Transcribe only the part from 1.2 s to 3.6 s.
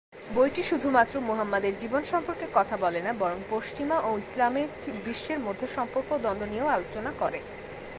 মুহাম্মাদের জীবন সম্পর্কে কথা বলে না বরং